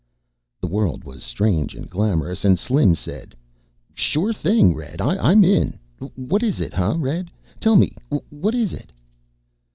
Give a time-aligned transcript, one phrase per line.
[0.61, 3.35] The world was strange and glamorous, and Slim said,
[3.93, 4.99] "Sure thing, Red.
[4.99, 5.77] I'm in!
[6.15, 7.29] What is it, huh, Red?
[7.59, 7.95] Tell me
[8.31, 8.75] what it is."